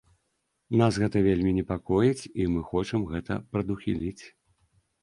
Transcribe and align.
Нас 0.81 0.97
гэта 1.03 1.17
вельмі 1.27 1.51
непакоіць 1.59 2.27
і 2.41 2.49
мы 2.55 2.65
хочам 2.73 3.07
гэта 3.13 3.41
прадухіліць. 3.55 4.21